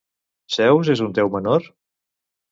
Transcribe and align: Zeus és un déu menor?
Zeus 0.53 0.89
és 0.93 1.03
un 1.07 1.13
déu 1.17 1.29
menor? 1.35 1.67